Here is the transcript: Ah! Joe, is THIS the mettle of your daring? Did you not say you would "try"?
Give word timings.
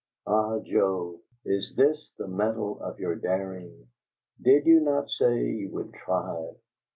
Ah! 0.25 0.57
Joe, 0.61 1.19
is 1.45 1.75
THIS 1.75 2.09
the 2.17 2.27
mettle 2.27 2.81
of 2.81 2.97
your 2.99 3.15
daring? 3.15 3.85
Did 4.41 4.65
you 4.65 4.79
not 4.79 5.11
say 5.11 5.39
you 5.45 5.69
would 5.73 5.93
"try"? 5.93 6.53